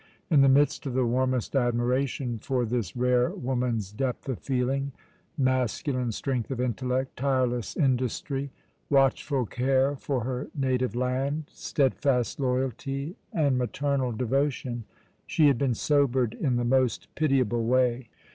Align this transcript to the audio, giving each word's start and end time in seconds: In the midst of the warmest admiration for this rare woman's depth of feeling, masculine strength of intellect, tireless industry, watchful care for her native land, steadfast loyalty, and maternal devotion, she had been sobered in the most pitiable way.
In 0.31 0.41
the 0.41 0.49
midst 0.49 0.87
of 0.87 0.95
the 0.95 1.05
warmest 1.05 1.55
admiration 1.55 2.39
for 2.39 2.65
this 2.65 2.95
rare 2.97 3.29
woman's 3.29 3.91
depth 3.91 4.27
of 4.29 4.39
feeling, 4.39 4.93
masculine 5.37 6.11
strength 6.11 6.49
of 6.49 6.59
intellect, 6.59 7.17
tireless 7.17 7.77
industry, 7.77 8.49
watchful 8.89 9.45
care 9.45 9.95
for 9.95 10.23
her 10.23 10.47
native 10.55 10.95
land, 10.95 11.51
steadfast 11.53 12.39
loyalty, 12.39 13.15
and 13.31 13.59
maternal 13.59 14.11
devotion, 14.11 14.85
she 15.27 15.45
had 15.49 15.59
been 15.59 15.75
sobered 15.75 16.33
in 16.33 16.55
the 16.55 16.65
most 16.65 17.07
pitiable 17.13 17.63
way. 17.63 18.09